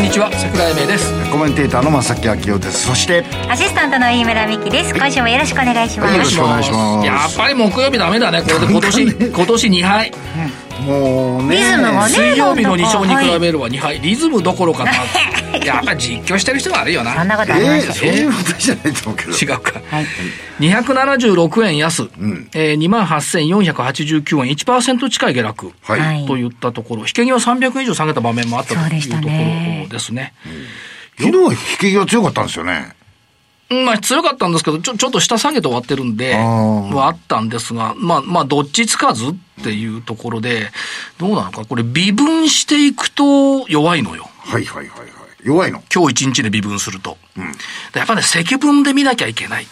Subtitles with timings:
[0.00, 1.30] んにちは桜井英明です。
[1.30, 2.86] コメンテーターの正木明夫です。
[2.86, 4.94] そしてアシスタントの飯村美希です。
[4.94, 7.06] 今週もよろしくお願いします、よろしくお願いします。
[7.06, 8.42] やっぱり木曜日ダメだね。
[8.42, 10.12] これで今年今年2敗
[10.80, 14.92] もうねリズムもね水曜日の2勝にはい比べれば2敗リズムどころかな。
[15.64, 17.14] やっぱり実況してる人が悪いよな。
[17.14, 19.32] そんなことあえー、りましたそういうことじゃないと思うけど。
[19.32, 19.80] 違うか。
[19.90, 20.06] はい。
[20.60, 22.48] 276円安、ん。
[22.54, 24.54] えー、2万8489円。
[24.54, 27.02] 1%近い下落、はい、はいといったところ。
[27.02, 30.32] 引け際300円以上下げた場面もあったというとこねろですね。
[31.18, 32.90] 昨日は引け際強かったんですよね。
[32.94, 32.99] うん
[33.70, 40.70] まあ強かったんですけど、ちょ、ちょっと下下げて終わってるんで、はあったんですが、まあ、まあ、どっちつかずっていうところで、
[41.18, 44.28] どうなのか、これ微分していくと弱いのよ。
[44.38, 45.10] はいはいはいはい
[45.44, 47.16] 弱いの今日一日で微分すると。
[47.92, 49.66] でやっぱね、積分で見なきゃいけない。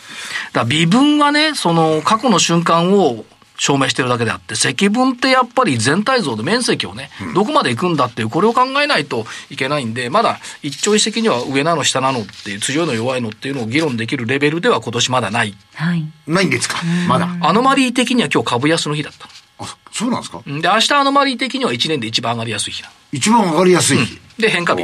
[0.53, 3.25] だ微分はね、その過去の瞬間を
[3.59, 15.55] 証明してるだけであって、積分ってやっぱり全体像で面積をね、どこまで行くんだっていう、これを考えないといけないんで、まだ一朝一夕には上なの下なのっていう、強いの弱いのっていうのを議論できるレベルでは今年まだない。
[15.75, 16.05] はい。
[16.27, 16.79] ないんですか？
[17.09, 17.29] まだ。
[17.41, 20.43] アノマリー的には今日株安の日だったあそうなんですか？
[20.47, 20.61] の。
[20.61, 22.95] で、明日アノマリー的には1年で一番上がりやすい日なの。
[23.13, 24.83] 一番上がりやすい日、で、変化日。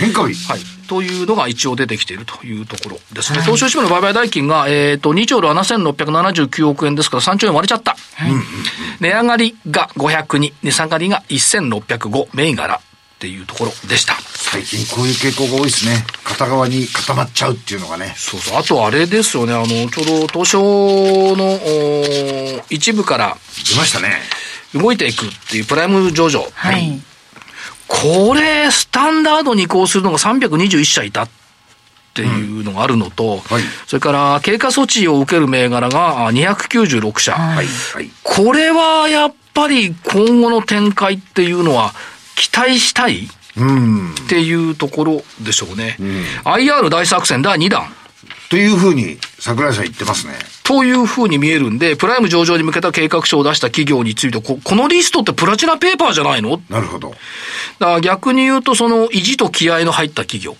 [0.00, 0.60] 変化日はい。
[0.88, 3.40] というのが一応出てきているというところですね。
[3.42, 7.96] 東証一部の売買代金が、えっ、と、2兆7679億円ですから3兆円割れちゃった。
[9.00, 12.80] 値上がりが502、値下がりが1605、銘柄
[13.18, 14.14] っていうところでした。
[14.22, 16.04] 最近こういう傾向が多いですね。
[16.22, 18.14] 片側に固まっちゃうっていうのがね。
[18.16, 18.58] そうそう。
[18.58, 23.36] あとあれですよね、あの、ちょうど東証の一部から
[23.68, 24.20] 出ましたね。
[24.72, 26.46] 動いていくっていうプライム上場。
[26.54, 27.00] はい。
[27.88, 31.28] これ、スタンダードに移行するのが321社いたっ
[32.14, 33.62] ていうのがあるのと、はい。
[33.88, 37.32] それから経過措置を受ける銘柄があ296社。
[37.32, 37.66] はい。
[37.66, 38.10] はい。
[38.22, 41.92] これはやっぱり今後の展開っていうのは
[42.38, 43.28] 期待したい？
[43.56, 45.96] うんっていうところでしょうね。
[46.44, 47.92] IR 大作戦第2弾。
[48.48, 50.32] というふうに桜井さん言ってますね
[50.64, 56.52] というふうに見えるんで、プライム上場に向けた計画書を出した企業について、ここのリストってプラチナペーパーじゃないの？
[56.52, 57.12] だかなるほど
[57.80, 60.56] ら逆に言うと、その意地と気合の入った企業。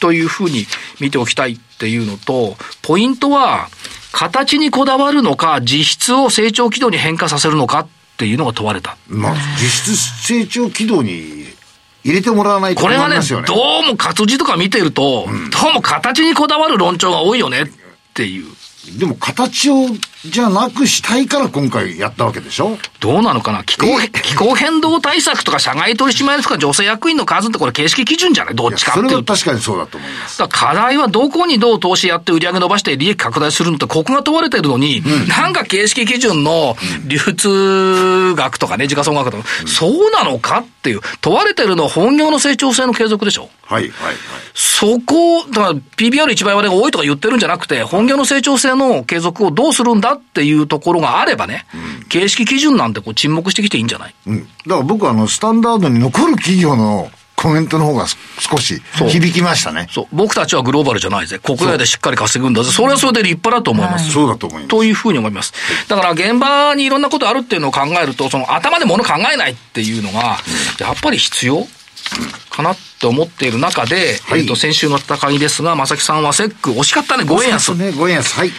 [0.00, 0.66] というふうに
[1.00, 3.68] 見ておきたいっていうのと、ポイントは、
[4.12, 8.96] 形にこだわるのか、実質を成長軌道に変化させるのかっていうのが問われた。
[9.08, 11.46] まあ実質成長軌道に
[12.04, 13.16] 入れてもらわないとこれがね、
[13.46, 17.66] どうも活字とか見てると、どうも形にこだわる論調が多いよねっ
[18.14, 18.44] ていう。
[18.98, 19.88] でも形を
[20.24, 22.78] じゃなくしたいから今回やったわけでしょ？
[23.00, 23.62] どうなのかな？
[23.64, 28.54] 気候へ気候変動対策とか社外取締役とか女性役員の数ってこれ形式基準じゃない？
[28.54, 29.24] どっちかっていう。
[29.24, 29.34] と。
[29.34, 30.42] 確かにそうだと思います。
[30.48, 43.50] 課題はどこにどう投資やって売り上げ伸ばして利益拡大するのってここが問われてるのに、なんか形式基準の流通額とかね、時価総額とか、そうなのかっていう、問われてるのは本業の成長性の継続でしょ？
[43.62, 44.16] はいはいはい。
[44.54, 51.66] そこ、だから PBR1 倍割れが多いとか言ってるんじゃなくて、本業の成長性の継続をどうするんだっていうところがあればね、
[52.08, 54.14] 形式基準なんてこう沈黙してきていいんじゃない？
[54.26, 59.88] うん、だから僕はあのスタンダードに残る企業のコメントの方がす少し響きましたね。
[59.90, 60.06] そう。
[60.12, 61.38] 僕たちはグローバルじゃないぜ。
[61.38, 62.70] 国内でしっかり稼ぐんだぜ。
[62.70, 64.12] それはそれで立派だと思います。
[64.12, 64.68] そうだと思います。
[64.68, 65.52] というふうに思います。
[65.88, 70.38] だから現場にいろんなことあるっていうのを考えると、その頭で物考えないっていうのが、
[70.78, 71.66] やっぱり必要
[72.50, 74.42] かなって思っている中で、はい。
[74.42, 77.74] えっと、先週の戦いですが、正木さんはセック惜しかったね、5円安。
[77.74, 77.88] ね。
[77.90, 78.50] 5円安はい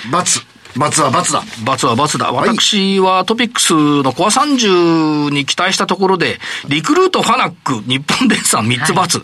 [0.77, 2.29] 罰罰は罰だ罰は罰だ。
[2.29, 9.23] い私はトピックスのコア30に期待したところで、リクルート、ファナック、日本電産3つ罰。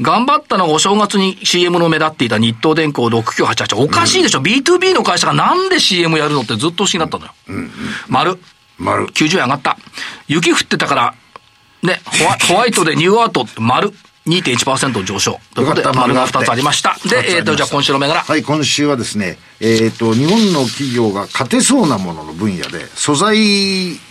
[0.00, 3.76] 頑張ったのがお正月に CM の目立っていた日東電工6988。
[3.76, 7.32] おかしいでしょ、?B2B の会社がなんで CM やるのってずっと不思議だったのよ。
[8.08, 8.38] 丸。
[8.78, 9.76] 丸90円上がった。
[10.28, 11.14] 雪降ってたから、
[11.82, 13.92] ね、ホワホワイトでニューアートって丸。
[14.26, 15.38] 2.1%上昇。
[15.54, 16.96] ということで、よかった丸が丸があって2つありました。
[17.08, 18.20] で、えっ、と、じゃあ今週の銘柄。
[18.20, 23.36] はい今週はですねえっ、と日本の企業が勝てそうなものの分野で素材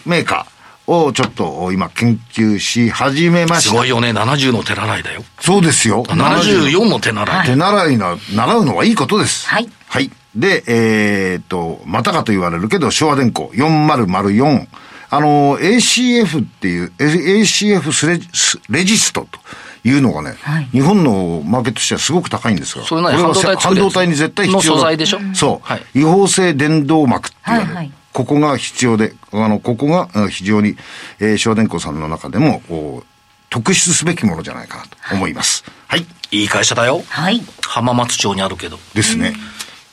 [0.05, 5.23] メーカーをちょっと今研究し始めましたすごいよね、70の手習いだよ。
[5.39, 7.47] そうですよ74の手習い。
[7.47, 9.47] 手習いな、習うのはいいことです。
[9.47, 10.11] はいはい。
[10.35, 14.67] で、えーっと、またかと言われるけど、昭和電工4004。
[15.11, 19.39] あの、ACF っていう、ACF スレスレジストと
[19.85, 25.19] いうのがね、はい日本のマーケットとしてはすごく高いんですが、それ何こは半導体に絶対必要だの素材でしょ？
[25.33, 30.77] そう、はい違法性電動膜っていはいここが必要で、あの、ここがうん非常に、
[31.19, 33.05] えー、昭和電工さんの中でも、こう
[33.49, 35.63] 特筆すべきものじゃないかなと思います。
[35.87, 36.05] はい。
[36.31, 37.01] いい会社だよ。
[37.09, 37.41] はい。
[37.67, 38.77] 浜松町にあるけど。
[38.93, 39.33] ですね。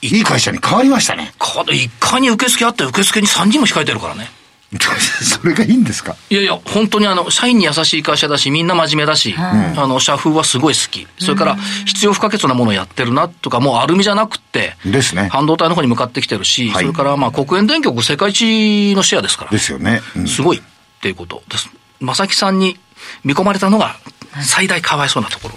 [0.03, 1.33] いい会社に変わりましたね。
[1.39, 4.29] か1階に受付あって受付に3人も控えてるからね。
[4.79, 6.15] それがいいんですか？
[6.31, 11.07] いやいや、本当にあの、社員に優しい会社だし、みんな真面目だし、あの、社風はすごい好き。
[11.19, 11.57] それから、
[11.87, 19.51] 必要不可欠なものをやってるなとか、もうアルミじゃなくって、ですね半導体の方に向かってきてるし、はいそれから、まあ、黒煙電極世界一のシェアですから。
[19.51, 20.01] ですよね。
[20.17, 20.63] うんすごいっ
[21.01, 21.69] ていうことです。
[22.01, 22.79] 正木さんに
[23.25, 23.97] 見込まれたのが、
[24.43, 25.55] 最大かわいそうなところ。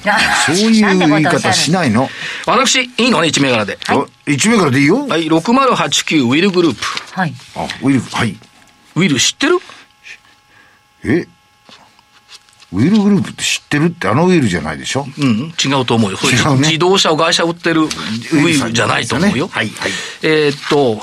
[0.47, 2.09] そういう言い方しないの？
[2.47, 3.77] 私、いいのね、1銘柄で。
[3.87, 5.05] あ一目からでいいよ。
[5.07, 6.81] はい、6089ウィルグループ。
[7.11, 7.33] はい。
[7.55, 8.35] あ、ウィル、はい。
[8.95, 9.59] ウィル知ってる？
[11.05, 11.27] え？
[12.71, 15.05] ウィルグループって知ってるってあのウィルじゃないでしょ？
[15.19, 16.17] うん、違うと思うよ。
[16.17, 19.47] そうね自動車を会社売ってるウィルじゃないと思うよ。
[19.47, 19.91] はいはい
[20.23, 20.95] えーっと、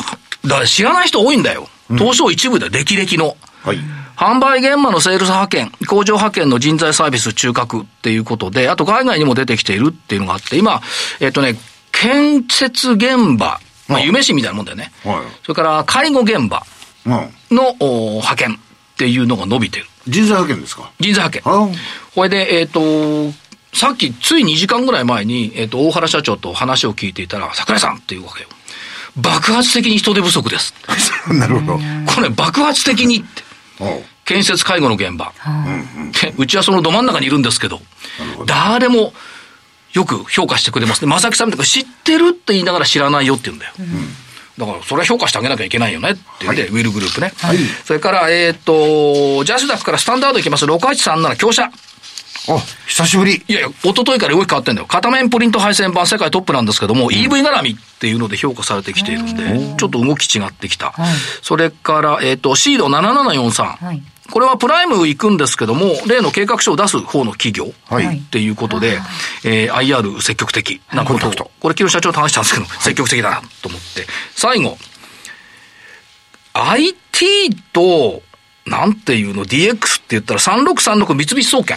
[0.49, 1.69] だから知らない人多いんだよ。
[1.91, 3.37] 東証一部で歴々の。
[3.63, 3.79] はい。
[4.17, 10.83] 販売現場のセールス派遣、工場派遣の人材サービス中核っていうことで、あと海外にも出てきているっていうのがあって、今、
[11.21, 11.57] えっとね、
[11.91, 14.93] 建設現場、まあ、夢市みたいなもんだよね。
[15.05, 16.51] はいそれから介護現場うん。
[17.07, 19.87] のお派遣っていうのが伸びてる。
[20.07, 20.91] 人材派遣ですか？
[21.01, 21.53] 人材派遣。
[21.53, 21.69] あ
[22.15, 23.33] これで、えっ、と、
[23.73, 28.49] さっき、つい2時間ぐらい前に、えっ、と、大原社長と話を聞いていたら、桜井さんっていうわけよ。
[29.17, 30.75] 爆発的に人手不足です。
[31.33, 31.81] なるほど。
[32.15, 33.43] これ爆発的にって。
[34.25, 35.33] 建設介護の現場。
[36.23, 37.81] でうちはそのど真ん中にいるんですけど、
[38.47, 39.13] 誰も
[39.93, 41.11] よく評価してくれますね。
[41.11, 43.73] 正木さんとか知ってるって言いながら知らないよって言うんだよ。
[44.59, 47.33] だから、それは評価してあげなきゃいけないよねって言って、ウィルグループね。
[47.85, 50.65] それから、えっ、と、ジャスダックからスタンダードいきます。
[50.67, 51.71] 6837強者。
[52.49, 53.43] あ、久しぶり。
[53.47, 54.87] いやいや、一昨日から動き変わってんだよ。
[54.87, 60.95] 片面プリント配線版世界トップなんですけども、EV 絡みっていうので評価されてきているんで、ちょっと動き違ってきた。
[61.43, 63.85] それから、えっ、と、シード7743。
[63.85, 67.73] はいこれはプライム行くんですけども、例の計画書を出す方の企業。
[67.89, 69.01] はいっていうことで、
[69.45, 74.07] えー IR 積極的なことをコンタクトこれ、昨日社長と話したんですけど、積極的だなと思って。
[74.41, 74.79] 最後、
[76.55, 78.23] IT と、
[78.65, 81.77] なんていうの、DX って言ったら3636三菱総研。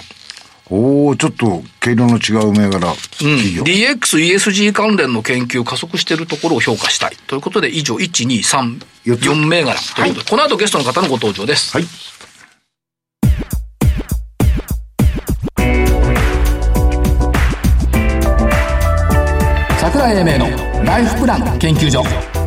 [0.69, 2.95] おおちょっと毛色の違う銘柄うん。
[3.65, 7.17] DX、ESG 関連の研究を加速しているところを評価したい。
[7.27, 9.77] ということで、以上、1、2、3、四つ4銘柄。
[9.77, 11.75] ということで、この後ゲストの方のご登場です。
[11.75, 11.85] はい。
[19.81, 22.42] 桜井英明のライフプラン研究所。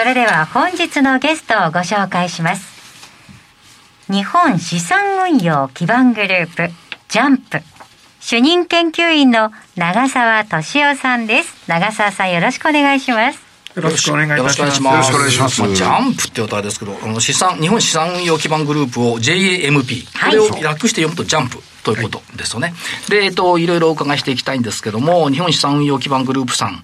[0.00, 2.64] それでは本日のゲストをご紹介します。
[4.10, 6.70] 日本資産運用基盤グループ、
[7.10, 7.58] ジャンプ。
[8.18, 11.68] 主任研究員の長澤俊夫さんです。
[11.68, 13.40] 長澤さんよろしくお願いします。
[13.76, 14.82] よろしくお願いいたします。
[14.82, 15.74] よろしくお願いします。
[15.74, 20.06] ジャンプって言うとあれですけど、あの資産、日本資産運用基盤グループを JAMP。
[20.14, 22.72] はいこれを略して読むとジャンプということですよね。
[23.10, 26.82] で、えっと、いろいろお伺いしていきたいんですけども、日本資産運用基盤グループさん、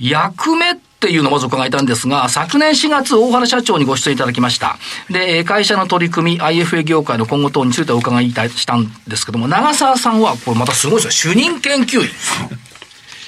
[0.00, 4.78] 役目っていうのをまず伺いたいんですが、昨年4月、大原社長にご出演いただきました。
[5.10, 11.32] で、えー会社の取り組み、IFA 業界の今後等についてお伺いいたしたんですけども、長澤さんは、これまたすごいですよ。
[11.34, 12.08] 主任研究員。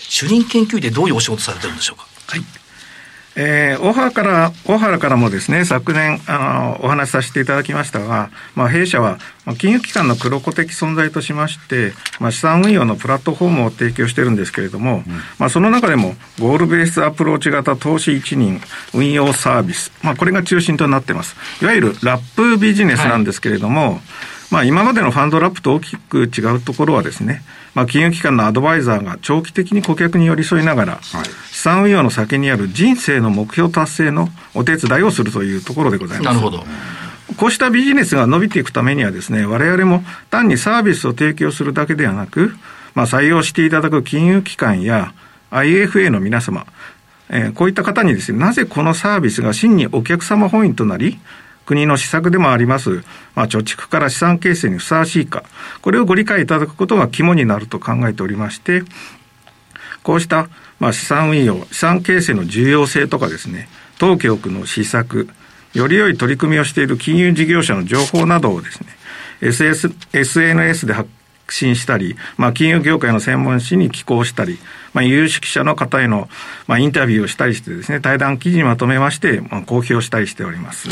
[0.08, 2.06] 主任研究員ってどういうお仕事されてるんでしょうか？
[3.36, 15.04] えー大原から、大原からもですね、昨年、あの、お話しさせていただきましたが、まあ、弊社は、まあ金融機関の黒子的存在としまして、まあ、資産運用のプラットフォームを提供してるんですけれども、
[15.38, 18.60] まあ、その中でも、ゴールベースアプローチ型投資一人
[18.94, 21.36] 運用サービス、まあ、これが中心となっています。
[21.60, 24.00] いわゆるラップビジネスなんですけれども、
[24.50, 27.42] まあ、今までのファンドラップと大きく違うところはですね、
[27.74, 31.18] まあ、金融機関のアドバイザーが長期的に顧客に寄り添いながら、資
[31.66, 36.26] 産運用の先にある人生の目標達成のお手伝いをするというところでございます。
[36.26, 36.64] なるほど。
[37.36, 42.54] こうしたビジネスが伸びていくためにはですね、我々も単にサービスを提供するだけではなく、
[42.94, 45.12] まあ、採用していただく金融機関や
[45.50, 46.66] IFA の皆様、
[47.30, 51.18] えーこういった方にですね、なぜこのサービスが真にお客様本位となり、
[51.66, 53.02] 国の施策でもあります、
[53.34, 55.42] まあ、貯蓄から資産形成にふさわしいか、
[55.82, 58.84] これをご理解いただくことが肝になると考えておりまして、
[60.06, 60.48] こうした、
[60.78, 65.28] まあ、資産運用、資産形成の重要性とかですね、当局の施策、
[65.74, 68.86] より良い取り組みをしている金融事業者の情報などをですね、
[69.40, 71.10] SS SNS で発
[71.54, 74.58] 信したり、まあ、金融業界の専門誌に寄稿したり、
[74.92, 76.28] まあ、有識者の方への、
[76.66, 80.88] まあ、インタビューをしたりしてですね、対談記事にまとめまして、まあ、公表したりしております。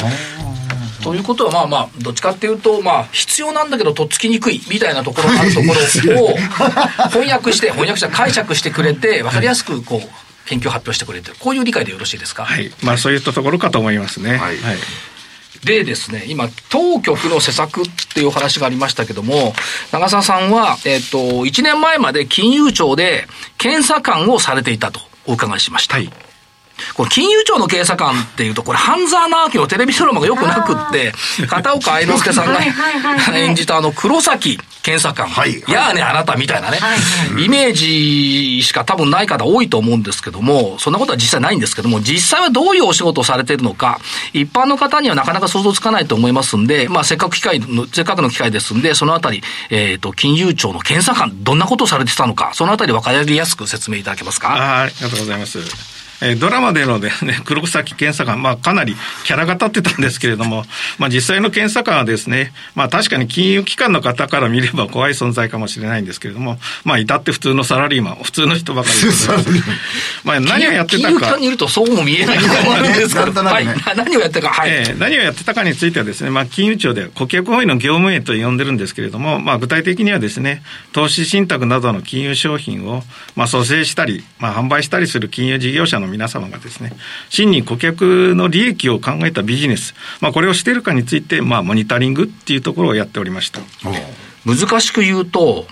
[1.02, 6.37] ということは、まあまあ、どっちかっていうと、まあ、必要なんだけど、とっつきにくいみたいなところが あるところを
[7.11, 11.37] 翻訳して、翻訳して解釈してくれて、わかりやすく、こう、研究発表してくれてる。
[11.38, 12.44] こういう理解でよろしいですか？
[12.44, 12.70] はい。
[12.82, 14.32] まあそういったところかと思いますね。
[14.32, 14.40] はい。
[14.40, 14.58] はい
[15.64, 19.54] でですね、今、当局の施策っていう話がありましたけども、
[19.92, 23.26] 長澤さんは、えっ、と、1年前まで金融庁で
[23.59, 25.97] 検査官をされていたとお伺いしました。
[25.97, 26.24] はい。
[26.95, 31.12] この金融庁の検査官っていうと、これ、半沢直樹のテレビドラマがよくなくって、
[31.47, 32.61] 片岡愛之助さんが
[33.37, 35.28] 演じたあの、黒崎検査官。
[35.28, 35.62] はい。
[35.69, 36.78] やあね、あなたみたいなね、
[37.38, 44.00] イメージしか多分ない方多いと思うんですけども、そんなことは実際ないんですけども、実際はどういうお仕事をされているのか、
[44.33, 54.54] 一般の方にはなかなか想像つかないと思いますんで、まあ、せっかく機会の、せっかくの機会ですんで、そのあたり、えっ、ー、と、金融庁の検査官、どんなことをされてたのか、そのあたり分かりやすく説明いただけますか？
[54.54, 56.03] あありがとうございます。
[56.23, 60.64] えドラマでのですね、 黒崎検査官、まあかなりキャラが立ってたんですけれども、
[60.99, 69.12] まあ実際の検査官はですね、まあ確かに金融機関の方から見れば怖い存在かもしれないんですけれども、まあ至って普通のサラリーマン、普通の人ばかりで。
[69.12, 69.28] す、
[70.25, 71.09] まあ何をやってたか。
[71.09, 72.50] 金融機関にいるとそうも見えないです
[73.14, 73.66] けど、はい、
[73.97, 83.02] 何をやってたか、はい、えー、何をやってたかについてはですね、まあ金融庁で顧客保衛の業務営と呼んでるんですけれども、まあ具体的にはですね、投資信託などの金融商品を、
[83.37, 86.96] まあ蘇生したり、まあ販売したりする金融事業者の皆様がですね、ね、
[87.30, 93.61] 真に顧客の利益を考えたビジネス、まあ、これをしているかについて、まあ、モニタリングっていうところをやっておりました。
[94.44, 95.66] 難しく言うと、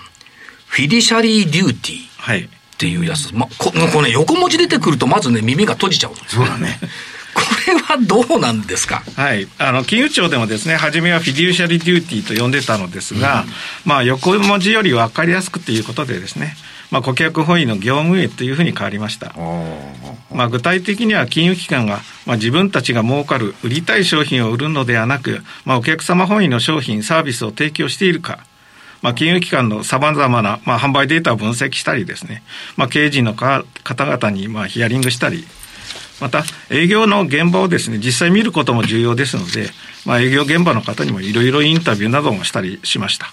[0.67, 1.99] フィデューシャリーデューティー。
[2.17, 2.45] はい。
[2.45, 2.47] っ
[2.77, 3.31] ていうやつ。
[3.35, 6.13] ま、ここね、横文字出てくると、まずね、耳が閉じちゃう。
[6.27, 6.79] そうだね。
[7.35, 9.03] これはどうなんですか？
[9.15, 9.47] はい。
[9.57, 13.53] あの、金融庁でもですね、初めはフィデューシャリーデューティーと呼んでたのですが、うん、
[13.85, 16.55] まあ、横文字より分かりやすくということでですね、
[16.93, 19.33] まあ、顧客本位の業務営というふうに変わりました。
[20.31, 28.45] まあ、具体的には金融機関が、まあ、自分たちが儲かる売りたい商品を売るのではなく、まあ、お客様本位の商品、サービスを提供しているか、
[29.01, 32.43] まあ、金融機関のさまざまな、まあ、販売データを分析したりですね、
[32.77, 35.47] まあ、経営陣の方々に、まあ、ヒアリングしたり、
[36.23, 39.69] また営業の現場をですね、実際見ることも重要ですので、
[40.05, 43.27] まあ、営業現場の方にもいろいろインタビューなどもしたりしました。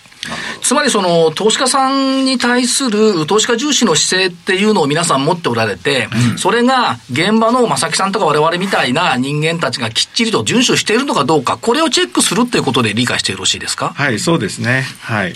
[0.61, 13.95] つまりその投資家さんに対する投資家重視の姿勢っていうのを皆さん持っておられて、うん、それが現場の正木さんとか我々みたいな人間たちがきっちりと遵守しているのかどうか、これをチェックするっていうことで理解してよろしいですか？
[13.95, 14.85] はい、そうですね。
[15.01, 15.35] はい。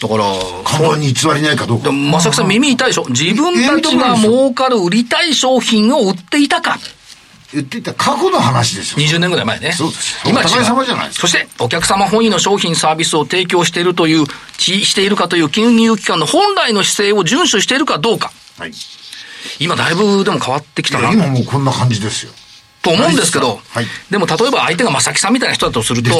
[0.00, 0.24] だから、
[0.64, 1.92] 看板に偽りないかどうか。
[1.92, 3.04] 正木さん耳痛いでしょ？
[3.08, 6.78] 自分たちが儲かる売りたい商品を売っていたか。
[7.52, 9.04] 言っていた過去の話ですよ。
[9.04, 9.72] 20年ぐらい前ね。
[9.72, 10.20] そうです。
[10.24, 11.26] 今、お互い様じゃないですか。
[11.26, 18.30] そして、お客様本位の商品サービスを提供しているという、しているかという金融機関の本来の姿勢を遵守しているかどうか。
[18.58, 18.72] はい。
[19.58, 21.10] 今、だいぶでも変わってきたな。
[21.10, 22.32] 今もうこんな感じですよ。
[22.82, 26.10] と思うんですけど、はい、でも例えば相手が正木さんみたいな人だとする と、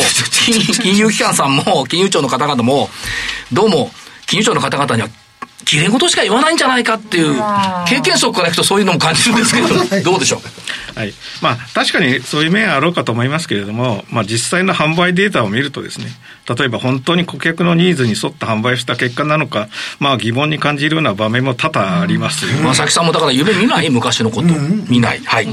[0.83, 2.91] 金融機関さんも、金融庁の方々も、
[3.53, 3.93] どうも、
[4.27, 5.09] 金融庁の方々には
[5.71, 7.35] きれい事しか言わないんじゃないかっていう、
[7.89, 9.69] 経験則からいくとそういうのも感じるんですけど、
[10.03, 10.43] どうでしょ
[10.97, 10.99] う？
[10.99, 11.15] はい。
[11.41, 16.07] まあ、確かにそういう面あろうかと思いますけれども、まあ、実際の販売データを見るとですね、
[16.59, 19.69] 例えば本当に顧客のニーズに沿った販売した結果なのか、
[20.01, 22.47] まあ、疑問に感じるような場面も多々あります。
[22.47, 24.49] 正木さんもだから夢見ない昔のこと。
[24.89, 25.21] 見ない。
[25.25, 25.49] はい。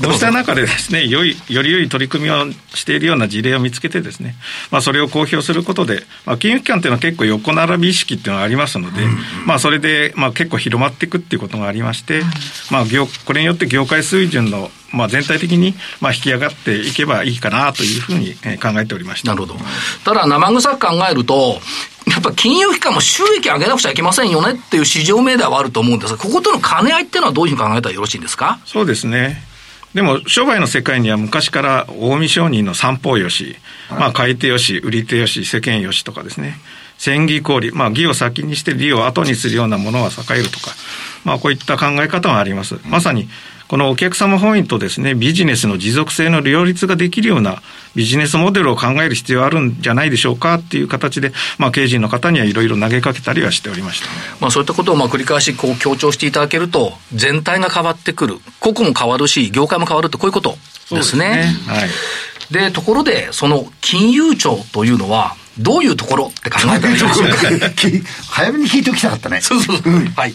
[0.00, 4.36] そ うした中でですね、よい、より良い取り組みをしているような事例を見つけてですね、
[4.70, 9.02] まあ、それを公表することで、まあ、金融機関っていうのは結構横並び意識っていうのがありますので、
[9.48, 12.22] まあ、それで、まあ、結構広まっていくっていうことがありまして、
[12.70, 19.34] まあ、業、これによって業界水準のまあ、全体的にまあ引き上がっていけばいいかなというふうに考えておりました。
[19.34, 19.60] なるほど。
[20.02, 21.60] ただ、生臭く考えると、
[22.06, 28.60] やっぱ金融機関も収益上げなくちゃいけませんよねっていう市場命題はあると思うんですが、こことの兼ね合いっていうのはどういうふうに考えたらよろしいんですか？
[28.64, 29.42] そうですね。
[29.92, 33.56] でも商売の世界には昔から近江商人の三方よし、
[33.90, 36.58] まあ買い手よし、売り手よし、世間よしとかですね。
[36.98, 40.72] 戦義交利、まあ義を先にして利を後にするようなものは栄えるとか、
[41.24, 42.78] まあこういった考え方があります。
[42.84, 43.28] まさに
[43.68, 47.62] このお客様本位とですね、ビジネスの持続性の両立ができるような
[47.94, 54.06] ビジネスモデルを考える必要あるんじゃないでしょうかっていう形で、まあ、経営陣の方にはいろいろ投げかけたりはしておりました。
[54.40, 58.38] まあ、そういったことをまあ繰り返しこう強調していただけると、全体が変わってくる。
[58.58, 60.56] 個々も変わるし、業界も変わるってこういうこと
[60.90, 61.52] ですね。
[61.62, 61.88] すねはい。
[62.50, 67.12] で、ところで、その金融庁というのは、どういうところって考えたらいいですか
[68.30, 69.40] 早めに聞いておきたかったね。
[69.40, 69.80] そうそう。
[69.84, 70.32] うん、はい。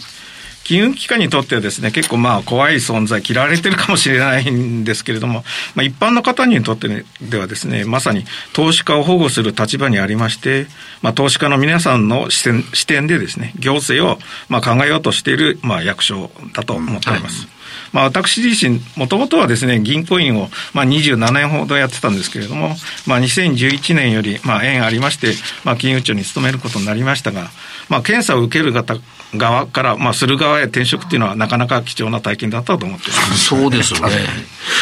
[0.64, 5.44] 金融機関にとってはですね、結構まあ怖い存在、嫌われてるかもしれないんですけれども、
[5.76, 10.68] まあ、一般の方にとってではですね、まさに投資家を保護する立場にありまして、
[11.02, 17.44] まあ、投資家の皆さんの視点視点でですね、行政をまあ考えようとしているまあ役所だと思っております。
[17.44, 17.63] うんはい
[17.94, 25.34] まあ、私自身、もともとはですね、銀行員を、まあ、27年ほどやってたんですけれども、まあ、2011年より、まあ、縁ありまして、
[25.64, 27.52] まあ、金融庁に勤めることになりましたが、
[27.90, 28.96] まあ、検査を受ける方
[29.36, 33.46] 側から、まあ、する側へ転職っていうのは、なかなか貴重な体験だったと思ってます。
[33.46, 34.16] そうですよね。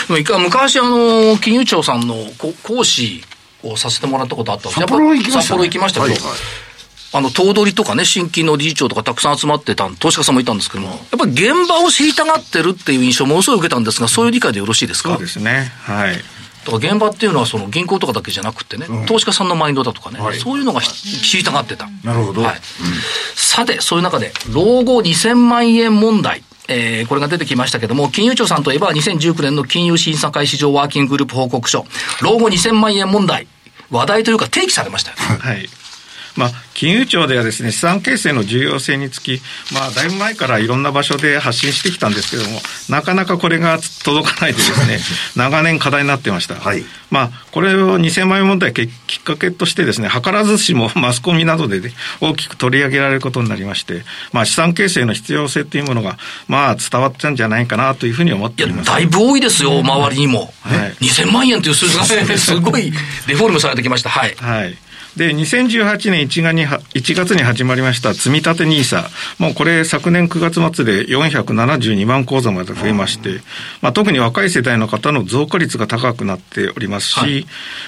[0.09, 2.15] 昔、あの、金融庁さんの
[2.63, 3.23] 講師
[3.63, 6.70] をさせてもらったことあったんです札幌行きました、ね、札幌行きましたけど、はいはい
[7.13, 15.71] あの、頭取とかね、新規の理事長とかたくさん集まってた、投資家さんもいたんですけども、やっぱり現場を知りたがってるっていう印象ものすごい受けたんですが、そういう理解でよろしいですかそうですね。
[15.81, 16.15] はい。
[16.65, 21.89] だから現場っていうのはその銀行とかだけじゃなくてね、うん、投資家さんのマインドだとかね、はい、そういうのが知りたがってた。
[22.03, 22.43] なるほど。
[22.43, 22.55] はい。
[22.55, 22.61] うん、
[23.35, 26.43] さて、そういう中で、老後2000万円問題。
[26.67, 31.85] えー、これが出てきましたけども、金融庁さんといえば2019年の金融審査会市場ワーキンググループ報告書、
[32.21, 33.47] 老後2000万円問題、
[33.89, 35.23] 話題というか提起されましたよ、ね。
[35.39, 35.69] はい。
[36.35, 39.41] まあ、金融庁ではですね、資産形成の重要性につき、
[39.73, 42.59] まあ、だいぶ前からいろんな場所で発信してきたんですけれども、
[42.89, 44.99] なかなかこれが届かないでですね、
[45.35, 46.55] 長年課題になってました。
[46.55, 46.83] はい。
[47.09, 48.89] まあ、これを2000万円問題きっ
[49.23, 58.87] かけとしてですね、図らずしもマスコミなどで、ね、大きく取り上げられることになりまして、まあ、資産形成の必要性というものが、まあ、伝わったんじゃないかなというふうに思っております。
[58.87, 60.53] だいぶ多いですよ、周りにも。
[60.61, 62.93] はい、2000万円という数字がすごい
[63.27, 64.09] デフォルメされてきました。
[64.09, 64.35] はい。
[64.39, 64.77] はい。
[65.17, 69.03] で、2018年1月に1月に始まりました積立 NISA。
[69.39, 73.41] もうこれ昨年9月末で472万口座まで増えまして、
[73.81, 77.45] まあ、特に若い世代の方の増加率が高くなっておりますし、はい、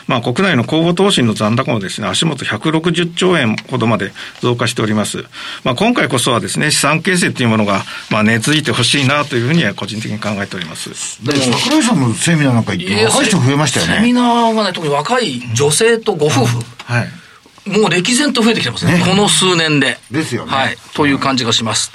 [0.08, 4.12] まあ、国内の公募投資の残高もですね、足元160兆円ほどまで
[4.42, 5.24] 増加しております。
[5.63, 11.24] まあ、今回こそはですね、資産形成というものが、まあ、根付いてほしいなというふうには個人的に考えております。
[11.24, 13.96] でも、桜井さんもセミナーなんか行って若い人増えましたよね。
[13.96, 16.58] セミナーがね、特に若い女性とご夫婦。
[16.86, 17.23] はい
[17.65, 19.00] もう歴然と増えてきてますね。
[19.00, 19.98] ねこの数年で。
[20.12, 20.51] ですよね。
[20.51, 20.77] はい。
[20.93, 21.91] という感じがします。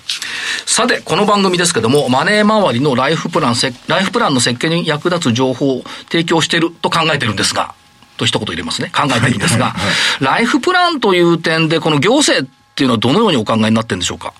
[0.64, 3.54] さて、この番組ですけども、マネー周りのライフプラン、
[3.86, 7.74] ライフプランの設計に役立つ情報を提供していると考えてるんですが、
[8.16, 8.90] と一言入れますね。
[8.94, 9.74] 考えてるんですが、
[10.20, 14.32] ライフプランという点で、この行政っていうのはどのようにお考えになってるんでしょうか？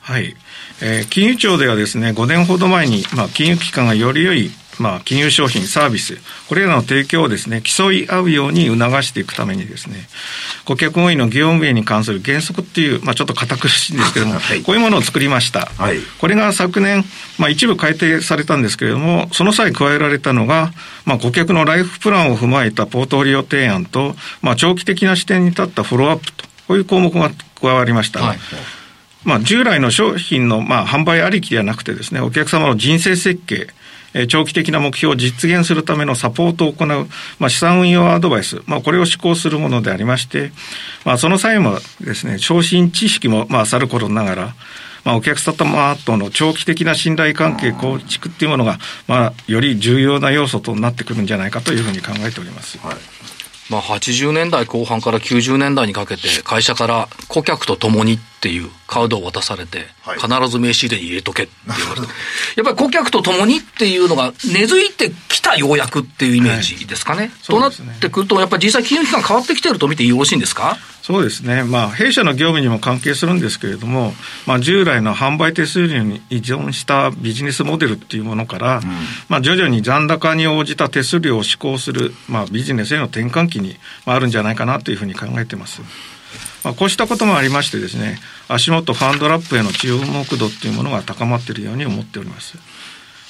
[0.00, 0.34] はい。
[0.80, 4.50] えー、金融庁ではですね、5年ほど前に、まあ、金融機関がより良い
[4.82, 10.08] まあ、金融商品、サービス、これらの提供をですね、競い合うように促していくためにですね、
[10.64, 15.70] 顧客本位の業務運営に関する原則っていう、まあ、ちょっと堅苦しいんですけれども、 はい、こういうものを作りました。
[15.78, 17.04] はい、これが昨年、
[17.38, 20.72] まあ、一部改定されたんですけれども、その際加えられたのが、
[21.04, 27.30] まあ、顧客のライフプランを踏まえたポートフォリオ提案と、まあ、長期的な視点に立ったフォローアップと、こういう項目が
[27.60, 28.20] 加わりました。
[28.20, 28.38] はい
[29.24, 33.68] まあ、従来の商品のまあ販売ありきではなくてですね、お客様の人生設計、
[34.28, 36.88] 長期的な目標を実現するためのサポートを行う、
[37.38, 40.52] まあ、資産運用アドバイス、まあ、これを施行するものでありまして、
[41.04, 44.54] まあ、その際もですね、昇進知識も、まあ、さることながら、
[45.04, 52.78] まあ、お客様との長期的な信頼関係構築っていうものが、まあ、より重要な要素となってくるんじゃないかというふうに考えております。
[52.78, 52.96] はい
[53.70, 59.86] まあ、80年代後半から90年代にかけて、会社から顧客と共にっていうカードを渡されて、
[60.20, 62.06] 必ず名刺入れに入れとけって言われて、
[62.56, 67.20] やっぱり顧客と共にっていうのが根付いてきたようやくっていうイメージですかね。
[67.20, 70.76] はい、となってくると、やっぱり実際金融機関変わってきてると見てよろしいんですか？
[71.02, 74.14] そうですね、まあ、弊社の業務にも関係するんですけれども、
[74.46, 78.82] まあ、従来の販売手数料に依存したビジネスモデルっていうものから、うん、
[79.28, 85.82] まあ、徐々に残高に応じた手数料を施行する、まあ、ビジネスへの転換期にあるんじゃないかなというふうに考えてます。
[86.64, 92.56] まあ、こうしたこともありましてですね、足元ファンドラップへの注目度っていうものが高まっているように思っております。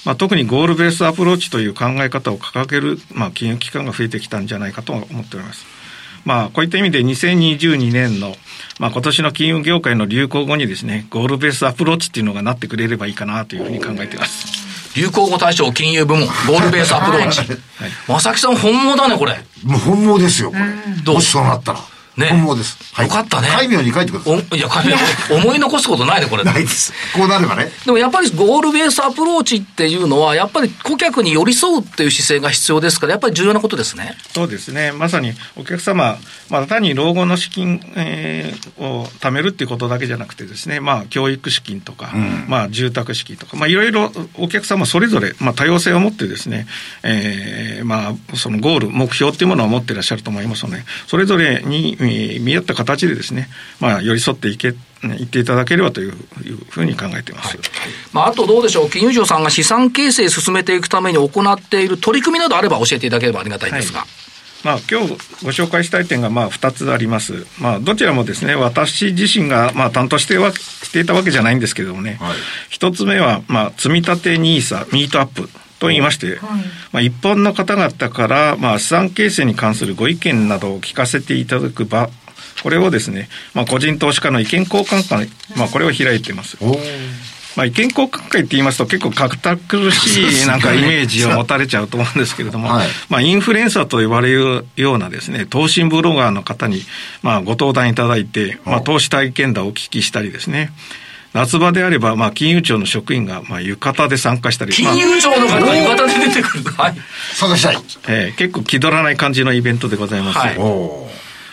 [0.05, 5.65] まあ、特にゴールベースアプローチという考え方を掲げる、まあ、金融機関が増えてきたんじゃないかと思っております。
[6.25, 8.37] まあ、こういった意味で2022年の、
[8.79, 14.97] まあ、今年の金融業界の流行語にですね、ゴールベースアプローチっていうのがなってくれればいいかなというふうに考えています。
[14.97, 17.41] 流行語大賞金融部門、ゴールベースアプローチ。
[17.41, 17.49] はい、
[18.09, 19.37] 正木さん本物だね、これ。
[19.65, 20.65] もう本物ですよ、これ。
[21.03, 21.15] どう？
[21.15, 21.81] もしそうなったら。
[22.17, 22.29] ね。
[22.29, 22.79] 本望です。
[22.95, 23.49] はい、よかったね。
[23.59, 24.59] 海名に書いてください。
[24.59, 24.97] いや、海名、
[25.37, 26.45] 思い残すことないね、これ。
[26.45, 26.93] ないです。
[27.15, 27.73] こうなればね。
[27.85, 34.17] でもやっぱりゴールベースアプローチっていうのは、やっぱり顧客に寄り添うっていう姿勢が必要ですから、やっぱり重要なことですね。
[34.35, 34.93] そうですね。
[34.93, 46.67] まさにお客様、まあ、単に老後の資金、えー、を貯めるっていうことだけじゃなくてですね、まあ、教育資金とか、うん、まあ、住宅資金とか、まあ、いろいろお客様それぞれ、まあ、多様性を持ってですね、
[47.03, 53.49] えー、まあ、そのゴール、目標っていうものを持っていらっしゃると思いますので、それぞれに、えー、見合った形でですね、
[53.81, 56.13] まあ、寄り添っていけ、言っていただければという
[56.71, 57.57] ふうに考えています。
[57.57, 57.67] はい、
[58.13, 64.01] まあ、あとどうでしょう、金融庁さんが資産形成進めていくために行っている取り組みなどあれば教えていただければありがたいんですが。
[64.01, 64.09] はい
[64.65, 65.09] まあ、今日
[65.45, 67.47] ご紹介したい点がまあ2つあります。
[67.59, 72.37] まあ、どちらもですね、私自身がまあ担当してはしていたわけじゃないんですけどもね、はい、
[72.71, 75.49] 1つ目はまあ積み立て NISA ミートアップ
[75.83, 76.39] と言いまして、はい、
[76.93, 82.09] まあ、一般の方々から、まあ、資産形成に関するご意見などを聞かせていただく場、
[82.63, 86.57] これをですね、まあ、個人投資家の意見交換会、まあ、これを開いています。
[87.57, 96.83] まあ、意見交換会って言いますと結構堅苦しいなんかイメージを持たれちゃうと思うんですけれども、はい、まあ、インフルエンサーと呼ばれるようなですね、投資ブロガーの方に、
[97.23, 100.71] まあ、ご登壇いただいて、まあ、投資体験談をお聞きしたりですね、
[101.35, 104.73] 夏場であれば、まあ、金融庁の職員が、まあ、浴衣で参加したり。
[104.73, 106.65] 金融庁の方が浴衣で出てくる。
[106.65, 106.95] はい。
[107.35, 107.77] 参加したい。
[108.09, 110.39] えー、結構気取らない感じのイベントでございます。
[110.39, 110.57] はい。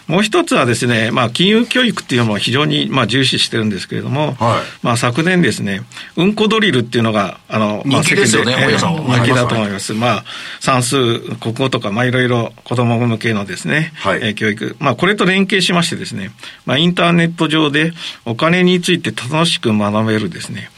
[0.09, 5.81] もう一つはですね、まあ、金融教育っていうのも非常に、まあ、重視してるんですけれども、はい、まあ、昨年ですね、
[6.17, 9.93] うんこドリルっていうのが、あの、まあ、世間で、人気だと思います。
[9.93, 10.23] まあ、
[10.59, 14.75] 算数、国語とか、まあ、いろいろ子供向けのですね、はい、えー、教育。
[14.79, 16.31] まあ、これと連携しましてですね、
[16.65, 17.93] まあ、インターネット上で
[18.25, 20.71] お金について楽しく学べるですね、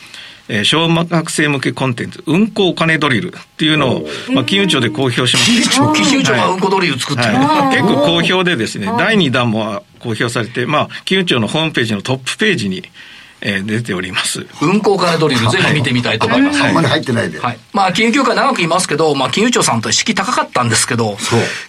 [0.53, 5.93] えー、小学生向けコンテンツ、うんこお金ドリルっていうのを、まあ、金融庁で公表しました。
[5.93, 12.83] 金融庁がうんこドリル作ってる、はい、結構好評でですね、第2弾も公表されて、まあ、金融庁のホームページのトップページに、
[13.41, 14.45] えー、出ております。
[14.61, 16.63] 運行金ドリル、ぜひ見てみたいと思います。
[16.63, 17.39] あんまり入ってないで。
[17.39, 17.59] はい。
[17.73, 21.17] まあ、金融協会長くいますけど、まあ、金融庁さんと意識高かったんですけど、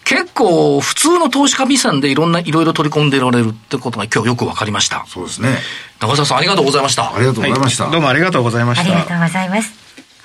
[0.05, 5.05] 結構、普通の投資家目線でいろんな、いろいろ取り込んでられるってことが今日よくわかりました。
[5.09, 5.57] そうですね。
[6.01, 7.15] 中澤さん、ありがとうございました。
[7.15, 8.85] ありがとうございました、はい、どうもありがとうございました。
[8.85, 9.73] ありがとうございます。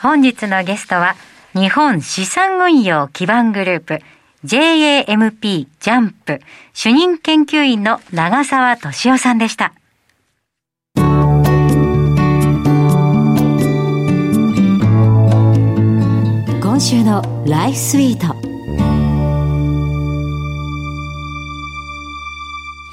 [0.02, 1.16] 本日のゲストは、
[1.56, 4.02] 日本資産運用基盤グループ、
[4.46, 6.42] JAMP ジャンプ
[6.74, 9.74] 主任研究員の長澤俊夫さんでした。
[16.78, 18.36] 今週のライフスイート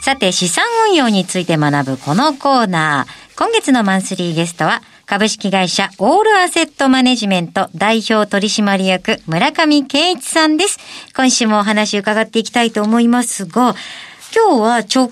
[0.01, 10.79] さて資産運用について学ぶこのコーナー今月のマンスリーゲストは株式会社オールアセットマネジメント代表取締役村上健一さんです。
[11.15, 13.75] 今週もお話伺っていきたいと思いますが、
[14.35, 15.03] 今日は直近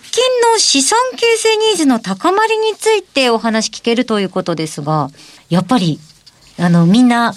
[0.50, 5.10] の資産形成ニーズの高まりについてお話聞けるということですが、
[5.50, 6.00] やっぱり、
[6.58, 7.34] あの、みんな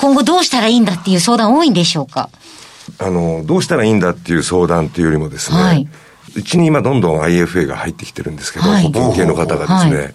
[0.00, 2.30] 今後どうしたらいいんだっていう相談多いんでしょうか？
[2.98, 5.88] あの、どうしたらいいんだっていう相談っていうよりもですね、はい、
[6.36, 10.14] うちに今どんどん IFA が入ってきてるんですけど、はい、保険系の方がですね、はい、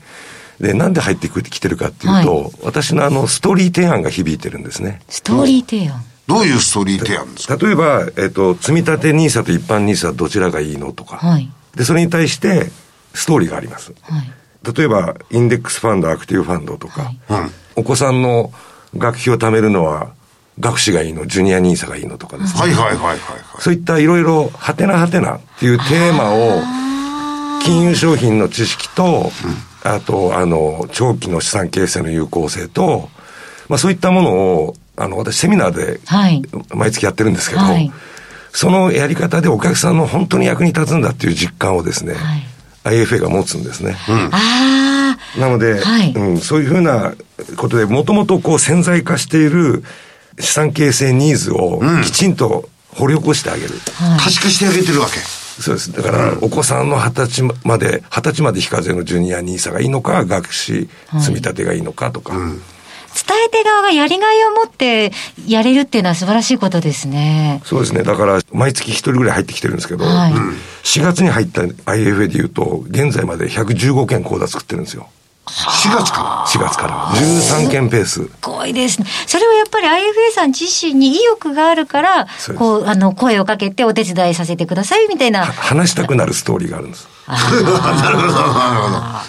[0.59, 5.01] で、なんで入ってきてるかっていうと、私のあの、ストーリー提案が響いてるんですね。
[5.07, 6.03] ストーリー提案。
[6.25, 7.57] どういうストーリー提案ですか？
[7.57, 12.71] 例えば、えっ、ー、と、積立 NISA と一般 NISA どちらがいいのとか、はい、で、それに対して
[13.13, 13.93] ストーリーがあります。
[14.01, 14.31] はい、
[14.75, 18.51] 例えば、インデックスファンド、アクティブファンドとか、はい、お子さんの
[18.97, 20.11] 学費を貯めるのは、
[20.59, 22.61] 学士がいいの、ジュニアニーサがいいのとかですね。
[22.61, 23.17] はいはいはいはい、はい。
[23.59, 26.61] そういったいろいろ、はてなはてなっていうテーマを、
[27.63, 29.31] 金融商品の知識と、
[29.83, 33.09] うん、あと、あの、長期の資産形成の有効性と、
[33.69, 35.99] まあそういったものを、あの、私セミナーで、
[36.75, 37.91] 毎月やってるんですけど、はい、
[38.51, 42.13] そのやり方でお客さんの本当に役に立つんだっていう実感をですね、
[42.83, 43.95] はい、IFA が持つんですね。
[44.07, 44.29] うん、
[45.39, 47.13] なので、はい、うん、そういうふうな
[47.57, 49.83] ことで、もともとこう潜在化している
[50.39, 53.73] 資産形成ニーズをきちんと掘り起こしてあげる。
[53.73, 53.79] うん、
[54.17, 55.13] 可視化してあげてるわけ。
[55.61, 55.91] そうです。
[55.91, 62.33] だから、お子さんの二十歳まで、二十歳まで非課税のジュニアニーサがいいのか、学士積み立てがいいのかとか。
[62.33, 62.61] はいうん
[63.13, 65.11] 伝え手側がやりがいを持って
[65.47, 67.61] やれるっていうのは素晴らしいことですね。
[67.63, 68.03] そうですね。
[68.03, 70.33] だから、毎月一人ぐらい入ってきてるんですけど、はい、
[70.83, 75.09] 4月に入った IFA でいうと、現在まで115件口座作ってるんですよ。
[75.53, 77.07] 4月から ?4 月から。
[77.15, 78.23] 13件ペース。
[78.23, 79.07] すごいですね。
[79.27, 85.45] それはやっぱり IFA さん自身に意欲があるから、こう、あの、声をかけてお手伝いさせてくださいみたいな。
[85.45, 87.07] 話したくなるストーリーがあるんです。
[87.27, 88.33] なるほど、なるほど。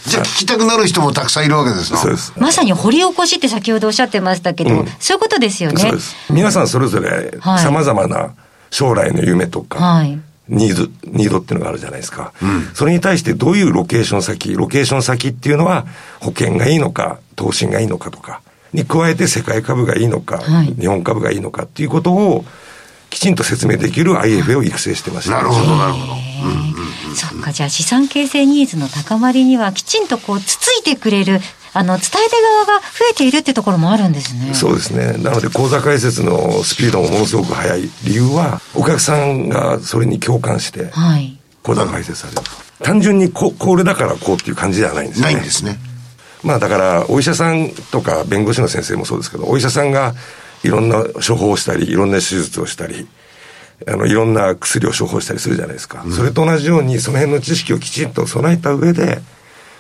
[0.06, 2.32] じゃあ聞きたくなる人もたくさんいるわけですそうです。
[2.37, 5.80] まさに掘り起こしって先ほどおっしゃってましたけど、うん、そういうことですよね。
[5.80, 6.16] そうです。
[6.30, 8.30] 皆さんそれぞれ様々な
[8.70, 12.33] 将来の夢とか、はいニーズ、ニードっていうのがあるじゃないですか。
[12.42, 15.87] うん、それに対してどういうロケーション先、ロケーション先っていうのは
[16.20, 22.44] 保険がいいのか、投資がいいのかとか、に加えて世界株がいいのか、はい、日本株がいいのかっていうことを
[23.14, 25.31] きちんと説明できる IFA を育成してます。
[25.31, 26.14] なるほど、なるほど。
[27.14, 31.40] そっか、じゃあ資産形成ニーズの高まりにはきちんとこう、つついてくれる
[31.74, 34.53] あの、伝え手側が増えているってところもあるんですね。
[34.53, 35.12] そうですね。
[35.22, 41.38] なので、口座開設のスピードもものすごく速い理由は、お客さんがそれに共感して、はい。
[41.62, 42.42] 口座開設される。
[42.83, 45.24] 単純にこ、これだからこうっていう感じではないんですね。
[45.27, 45.79] ないんですね。
[46.42, 50.14] まあだから、お医者さんとか弁護士の先生もそうですけど、お医者さんが
[50.64, 53.07] いろんな処方をしたり、いろんな手術をしたり、
[53.87, 56.03] あの、いろんな薬を処方したりするじゃないですか。
[56.05, 59.20] うん、それと同じように、その辺の知識をきちんと備えた上で、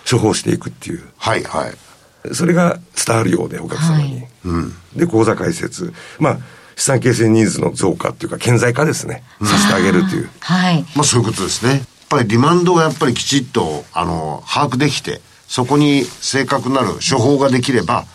[0.08, 1.02] 処方していくっていう。
[1.16, 2.34] はいはい。
[2.34, 4.02] それが伝わるようで、お客様に。
[4.02, 5.92] はい、うん、で、口座開設。
[6.18, 6.38] まあ、
[6.76, 9.22] 資産形成ニーズの増加っていうか、顕在化ですね。
[9.42, 10.28] させてあげるという。
[10.40, 10.84] はい。
[10.94, 11.72] まあ、そういうことですね。
[11.72, 18.06] やっぱりリマンドがやっぱりきちっと、あの、把握できて、そこに正確なる処方ができれば、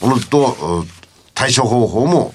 [0.00, 0.84] おのずと
[1.42, 2.32] 対処方法も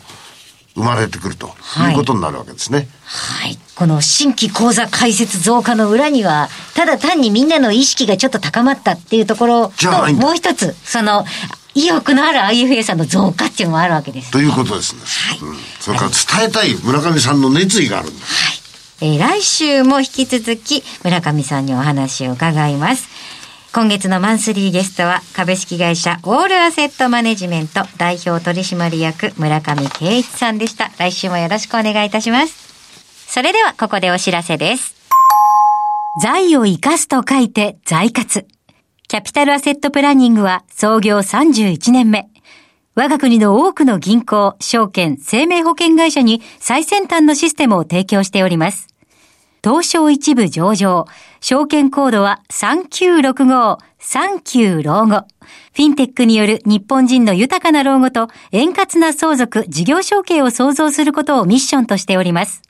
[0.75, 1.47] 生まれてくると
[1.89, 2.89] いうことになるわけですね。
[3.05, 3.57] はい。
[3.75, 11.25] この新規講座開設増加の裏には、ただ単にみんなの意識がちょっと高まったっていうところと、もう一つ、その、
[11.73, 15.01] 意欲のある IFA さんの増加っていうのもあるわけです、ね、ということですね。
[15.05, 15.57] はい、うん。
[15.79, 18.43] それから伝えたい村上さんの熱意があるんです。
[18.43, 18.57] はい。
[18.99, 23.07] えー、来週も引き続き村上さんにお話を伺います。
[23.77, 30.89] 今月のマンスリーゲストは株式会社オールアセットマネジメント代表取締役村上圭一さんでした。
[30.97, 33.31] 来週もよろしくお願いいたします。
[33.31, 34.95] それではここでお知らせです。
[36.23, 38.47] 財を生かすと書いて財活。
[39.07, 42.27] キャピタルアセットプランニングは創業31年目。
[42.95, 48.96] 我が国の多くの銀行、証券、生命保険会社に最先端のシステムを提供しております。
[49.63, 51.05] 東証一部上場。
[51.41, 55.25] 証券コードは3965、39老後。
[55.73, 62.61] フィンテックによる日本人の豊かな老後と円滑な相続、事業承継を創造することをミッションとしております。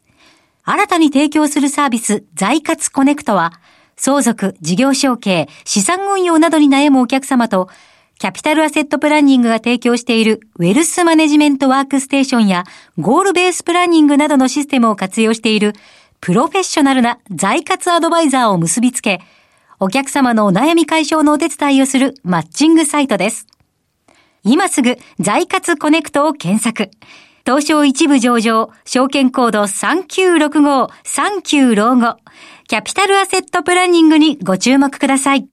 [0.64, 3.54] 新たに提供するサービス、財活コネクトは、
[3.96, 7.70] 相続、事業承継、資産運用などに悩むお客様と、
[8.20, 12.64] キャピタルアセットプランニングが提供しているウェルスマネジメントワークステーションや
[12.98, 15.74] ゴールベースプランニングなどのシステムを活用している
[16.20, 19.22] プロフェッショナルな財活アドバイザーを結びつけ、
[19.80, 23.46] お客様のお悩み解消のお手伝いをするマッチングサイトです。
[24.44, 26.90] 今すぐ財活コネクトを検索。
[27.46, 32.18] 東証一部上場、証券コード3965、39老後、
[32.68, 35.48] キャピタルアセットプランニングにご注目ください。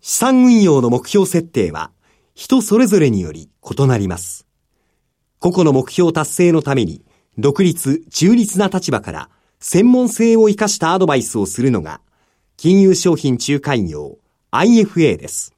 [0.00, 1.92] 資産運用の目標設定は
[2.34, 4.48] 人それぞれにより異なります。
[5.38, 7.04] 個々の目標達成のために
[7.38, 12.00] 独立、中立な立場から専門性を生かしたアドバイスをするのが、
[12.56, 14.18] 金融商品仲介業
[14.50, 15.54] IFA です。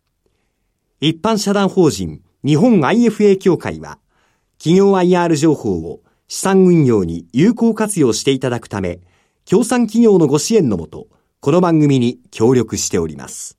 [1.00, 3.98] 一般社団法人日本 IFA 協会は、
[4.58, 9.00] 企業 IR 情報を資産運用に有効活用していただくため、
[9.44, 11.08] 協賛企業のご支援のもと、
[11.40, 13.58] この番組に協力しております。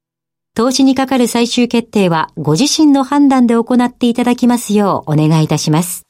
[0.53, 6.05] 投資にかかる最終決定はご自身の判断で行っていただきますようお願いいたします。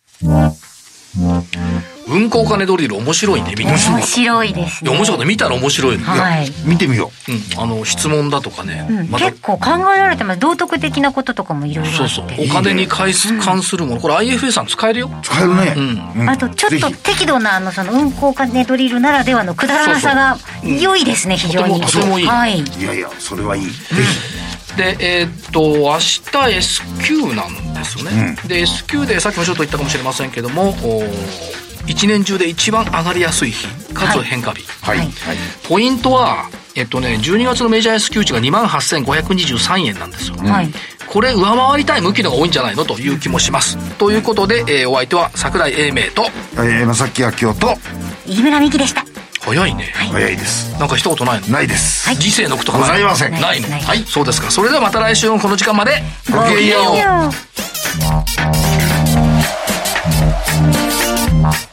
[2.08, 4.92] 運行金ドリル面白いね、見て面白いですね。
[4.92, 5.26] 面白いね。
[5.26, 6.04] 見たら面白いね。
[6.04, 6.52] はい。
[6.66, 7.32] 見てみよう。
[7.32, 7.64] うん。
[7.64, 8.86] あの、質問だとかね。
[8.90, 10.40] うん、結構考えられてます。
[10.40, 12.26] 道徳的なこととかもいろいろそうそう。
[12.38, 14.02] お金に関するもの。
[14.02, 15.12] これ IFA さん使えるよ。
[15.24, 15.76] 使えるね。
[16.18, 16.30] うん。
[16.30, 21.80] あと、ちょっと適度な、あの、その、運行金ドリルならではのくだらなさが良いですね、非常に。
[21.80, 22.26] とてもいい。
[22.26, 22.60] はい。
[22.60, 23.66] いやいや、それはいい。
[23.66, 24.31] ぜひ。
[24.78, 28.38] で、えー、っと、明日 S q なんですよね。
[28.44, 30.74] うん、で、S q でさっきもちょっと言ったかもしれませんけども、
[31.88, 34.64] 一年中で一番上がりやすい日、かつ変化日。
[34.82, 34.98] はい。
[34.98, 35.10] はい、
[35.68, 40.38] ポイントは、えっとね、12月のメジャー S q 値が2万8523円なんですよ。
[40.38, 40.72] はい。
[41.08, 43.78] これ上回りたい向きのが多いんじゃないのという気もします。
[43.96, 47.78] ということで、えー、お相手は桜井英明と、えー、正木明夫と、
[48.26, 49.11] 飯村美希でした。
[49.44, 50.72] 早いね、早いです。
[50.80, 53.32] なんか一言ないないです、はい、時世のことございません。
[53.32, 53.68] ないの？
[53.70, 54.04] はい。
[54.06, 54.52] そうですか。
[54.52, 56.02] それではまた来週のこの時間まで。
[56.32, 57.30] ごきげんよ
[61.68, 61.71] う。